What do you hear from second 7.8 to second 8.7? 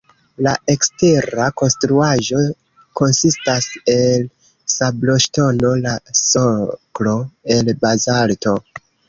bazalto.